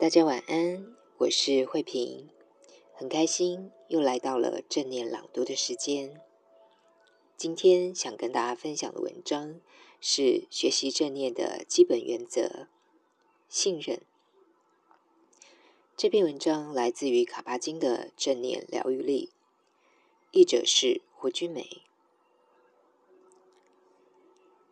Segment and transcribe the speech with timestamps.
[0.00, 2.30] 大家晚安，我是慧萍，
[2.94, 6.22] 很开心又来到了正念朗读的时间。
[7.36, 9.60] 今天想跟大家分享的文章
[10.00, 12.68] 是学习正念的基本原则——
[13.50, 14.00] 信任。
[15.98, 19.28] 这篇文章来自于卡巴金的《正念疗愈力》，
[20.30, 21.82] 译者是胡君梅。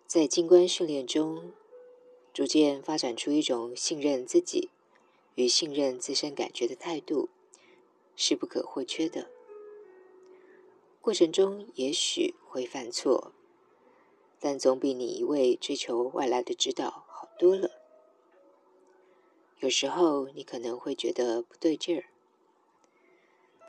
[0.06, 1.52] 在静观训练中，
[2.32, 4.70] 逐渐发展出一种信任自己。
[5.38, 7.28] 与信任自身感觉的态度
[8.16, 9.30] 是不可或缺的。
[11.00, 13.32] 过程中也许会犯错，
[14.40, 17.70] 但总比你一味追求外来的指导好多了。
[19.60, 22.06] 有时候你可能会觉得不对劲儿，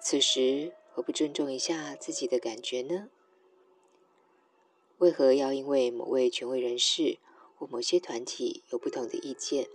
[0.01, 3.09] 此时何不尊重一下自己的感觉呢？
[4.97, 7.19] 为何要因为某位权威人士
[7.55, 9.69] 或某些团体有不同的意见？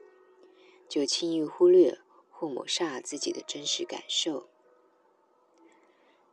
[0.89, 1.99] 就轻易忽略
[2.31, 4.49] 或抹煞自己的真实感受。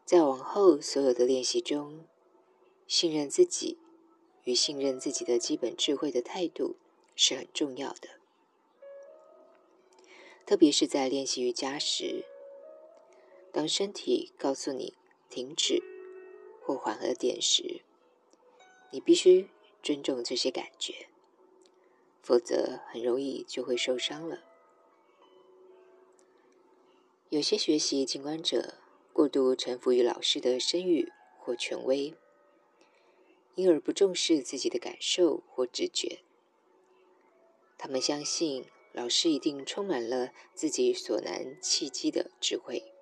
[0.06, 2.06] 在往后所有的练习中，
[2.88, 3.78] 信任自己
[4.44, 6.76] 与信任自己的基本智慧的态度
[7.16, 8.20] 是很重要的。
[10.46, 12.26] 特别是在练习瑜伽时，
[13.54, 14.96] 当身体告诉你
[15.30, 15.82] 停止
[16.62, 17.84] 或缓和点时，
[18.92, 19.50] 你必须
[19.82, 21.08] 尊重这些感觉，
[22.22, 24.44] 否则很容易就会受伤了。
[27.30, 28.76] 有些学习静观者
[29.14, 32.14] 过度臣服于老师的声誉或权威，
[33.56, 36.20] 因而不重视自己的感受或直觉。
[37.78, 42.94] 他们相信老师一定充满了自己所难契机的智慧。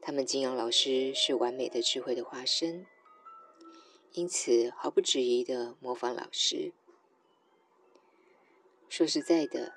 [0.00, 2.86] 他们敬仰老师是完美的智慧的化身，
[4.12, 6.72] 因此毫不质疑的模仿老师。
[8.88, 9.74] 说实在的。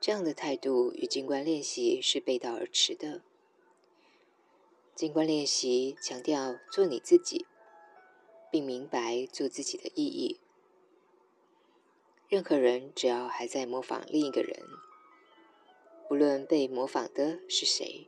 [0.00, 3.22] 这样的态度与静观练习是背道而驰的。
[4.94, 7.46] 静观练习强调做你自己，
[8.52, 10.38] 并明白做自己的意义。
[12.28, 14.60] 任何人只要还在模仿另一个人，
[16.06, 18.06] 不论被模仿的是谁，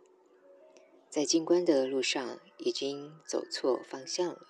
[1.08, 4.46] 在静观的路上已经走错方向了。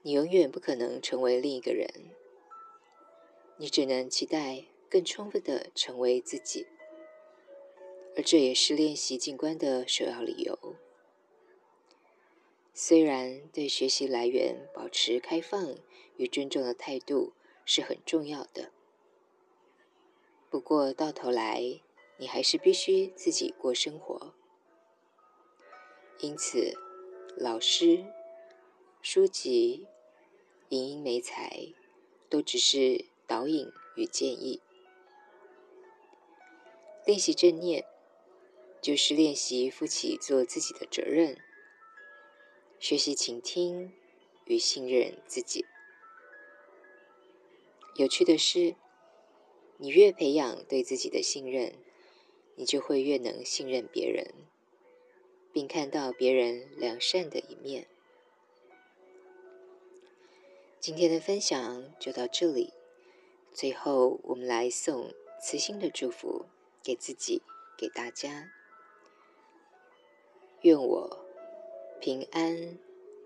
[0.00, 2.16] 你永远不可能成为另一个人。
[3.60, 6.68] 你只能期待更充分的成为自己，
[8.14, 10.76] 而这也是练习静观的首要理由。
[12.72, 15.74] 虽然对学习来源保持开放
[16.16, 17.32] 与尊重的态度
[17.64, 18.70] 是很重要的，
[20.48, 21.80] 不过到头来，
[22.16, 24.34] 你还是必须自己过生活。
[26.20, 26.78] 因此，
[27.36, 28.04] 老师、
[29.02, 29.88] 书籍、
[30.68, 31.72] 影音美材
[32.30, 33.06] 都只是。
[33.28, 34.62] 导引与建议，
[37.04, 37.84] 练习正念，
[38.80, 41.36] 就是练习负起做自己的责任，
[42.80, 43.92] 学习倾听
[44.46, 45.66] 与信任自己。
[47.96, 48.76] 有趣的是，
[49.76, 51.74] 你越培养对自己的信任，
[52.54, 54.32] 你就会越能信任别人，
[55.52, 57.86] 并看到别人良善的一面。
[60.80, 62.72] 今天的分享就到这里。
[63.52, 66.46] 最后，我们来送慈心的祝福
[66.82, 67.42] 给自己，
[67.76, 68.52] 给大家。
[70.62, 71.26] 愿我
[72.00, 72.78] 平安、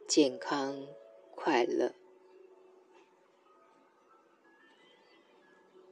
[0.06, 0.87] 健康、
[1.34, 1.94] 快乐。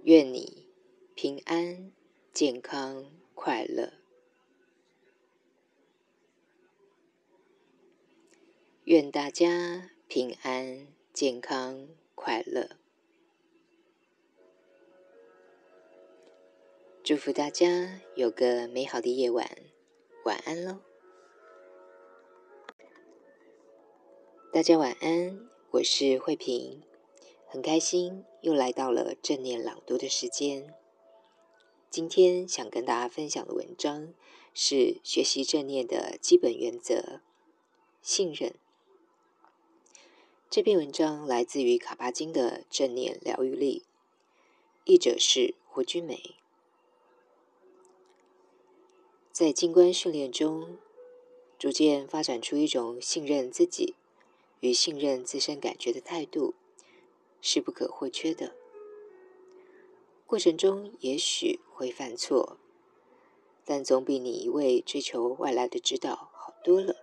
[0.03, 0.67] 愿你
[1.15, 1.93] 平安、
[2.33, 3.93] 健康、快乐。
[8.85, 12.80] 愿大家平安、健康、快乐。
[17.11, 19.51] 祝福大家有个美好的夜晚，
[20.25, 20.79] 晚安喽！
[24.53, 26.85] 大家晚安，我是慧萍，
[27.49, 30.73] 很开心又来到了正念朗读的时间。
[31.91, 34.15] 今天想跟大家分享的文章
[34.55, 37.23] 是学习正念的基本原则——
[38.01, 38.55] 信任。
[40.49, 43.83] 这篇文章来自于卡巴金的《正念疗愈力》，
[44.85, 46.37] 译者是胡君梅。
[49.41, 50.77] 在静观训练中，
[51.59, 53.95] 逐渐发展出一种信任自己
[54.61, 56.53] 与信任自身感觉的态度
[57.41, 58.55] 是不可或缺的。
[60.27, 62.59] 过程中也许会犯错，
[63.65, 66.97] 但总比你一味追求外来的指导好多了。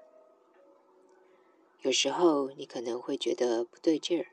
[1.81, 4.27] 有时候你可能会觉得不对劲儿，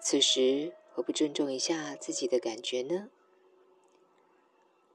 [0.00, 3.08] 此时何不尊重一下自己的感觉呢？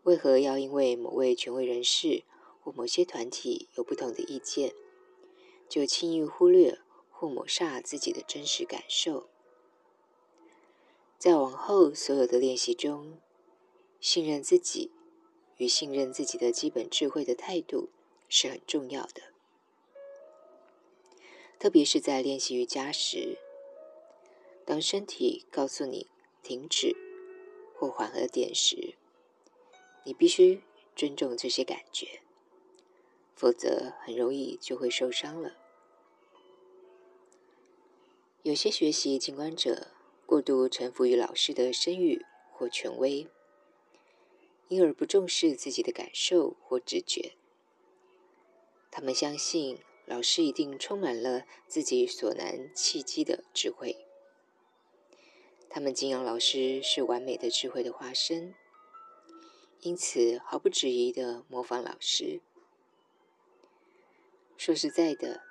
[0.04, 2.24] 为何要因为某位权威人士
[2.62, 4.74] 或某些团体有不同的意见，
[5.70, 9.30] 就轻易忽略或抹煞自己的真实感受？
[11.20, 13.20] 在往后所有的练习中，
[14.00, 14.92] 信任自己
[15.58, 17.90] 与信任自己的基本智慧的态度
[18.28, 19.22] 是很重要的。
[21.60, 23.38] 特别是在练习瑜伽时，
[24.66, 26.08] 当身体告诉你
[26.42, 26.96] 停止
[27.76, 28.96] 或缓和点时，
[30.04, 30.62] 你必须
[30.96, 32.22] 尊重这些感觉，
[33.36, 35.58] 否则很容易就会受伤了。
[38.44, 39.92] 有些学习静观者
[40.26, 43.28] 过度臣服于老师的声誉或权威，
[44.68, 47.34] 因而不重视自己的感受或直觉。
[48.90, 54.08] 他们相信老师一定充满了自己所难契机的智慧，
[55.70, 58.56] 他们敬仰老师是完美的智慧的化身。
[59.82, 62.40] 因此，毫不质疑的模仿老师。
[64.56, 65.42] 说实在的，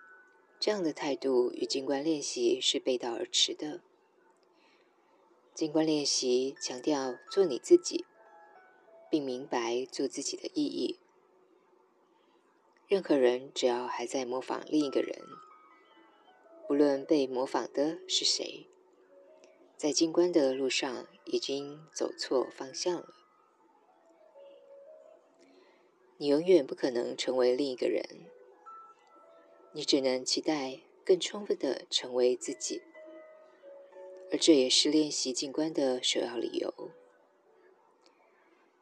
[0.60, 3.80] 这样的态度与静观练习是背道而驰的。
[5.52, 8.04] 静观练习强调做你自己，
[9.10, 11.00] 并明白做自己的意义。
[12.86, 15.18] 任何人只要还在模仿另一个人，
[16.68, 18.68] 不论被模仿的是谁，
[19.76, 23.19] 在静观的路上已经走错方向了。
[26.20, 28.04] 你永远不可能成为另一个人，
[29.72, 32.82] 你只能期待更充分的成为自己，
[34.30, 36.90] 而这也是练习静观的首要理由。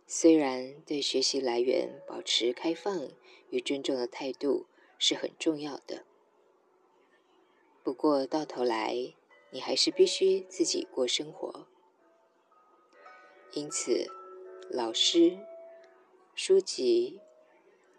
[0.08, 3.08] 虽然对学习来源保持开放
[3.50, 4.67] 与尊重的态度
[4.99, 6.05] 是很重要的，
[7.85, 9.14] 不过到头来，
[9.50, 11.69] 你还是必须自己过生活。
[13.52, 14.11] 因此，
[14.69, 15.38] 老师、
[16.35, 17.20] 书籍。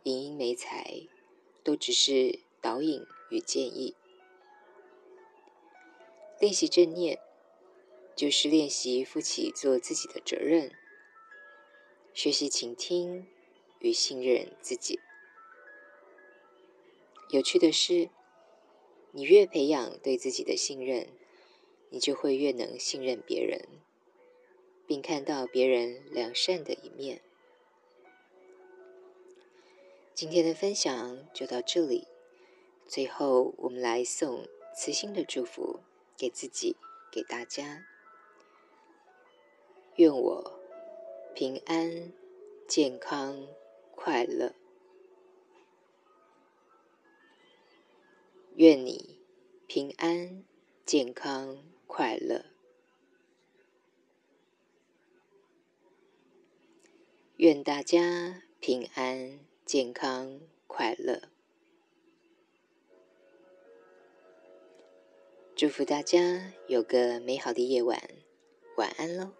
[0.03, 1.07] 影音美材
[1.63, 3.95] 都只是导引与建议。
[6.39, 7.19] 练习正念，
[8.15, 10.71] 就是练习负起做自己的责任，
[12.13, 13.27] 学习倾听
[13.79, 14.99] 与信任自己。
[17.29, 18.09] 有趣的是，
[19.11, 21.09] 你越培养对自己的信任，
[21.89, 23.67] 你就会越能信任别人，
[24.87, 27.21] 并看到别人良善的一面。
[30.19, 32.05] 今天的分享就到这里。
[32.85, 35.79] 最后，我们来送慈心的祝福
[36.17, 36.75] 给自己，
[37.09, 37.85] 给大家。
[39.95, 40.59] 愿我
[41.33, 42.11] 平安、
[42.67, 43.47] 健康、
[43.95, 44.53] 快乐。
[48.55, 49.21] 愿你
[49.67, 50.43] 平安、
[50.85, 52.43] 健康、快乐。
[57.37, 59.48] 愿大家平安。
[59.71, 61.29] 健康快乐，
[65.55, 68.01] 祝福大家有个美好的夜晚，
[68.77, 69.38] 晚安喽。